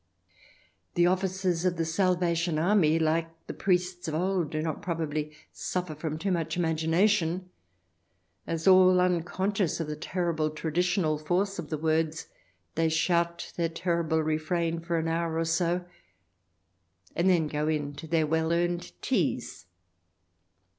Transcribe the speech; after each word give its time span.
The 0.95 1.05
officers 1.05 1.63
of 1.63 1.77
the 1.77 1.85
Salvation 1.85 2.57
Army, 2.57 2.97
like 2.97 3.29
the 3.45 3.53
priests 3.53 4.07
of 4.07 4.15
old, 4.15 4.49
do 4.49 4.59
not, 4.59 4.81
probably, 4.81 5.31
suffer 5.53 5.93
from 5.93 6.17
too 6.17 6.31
much 6.31 6.57
imagination, 6.57 7.51
as, 8.47 8.67
all 8.67 8.99
unconscious 8.99 9.79
of 9.79 9.85
the 9.85 9.95
terrible 9.95 10.49
traditional 10.49 11.19
force 11.19 11.59
of 11.59 11.69
the 11.69 11.77
words, 11.77 12.29
they 12.73 12.89
shout 12.89 13.53
their 13.57 13.69
terrible 13.69 14.21
refrain 14.23 14.79
for 14.79 14.97
an 14.97 15.07
hour 15.07 15.37
or 15.37 15.45
so, 15.45 15.85
and 17.15 17.29
then 17.29 17.45
go 17.45 17.67
in 17.67 17.93
to 17.97 18.07
their 18.07 18.25
well 18.25 18.51
earned 18.51 18.99
teas. 19.03 19.67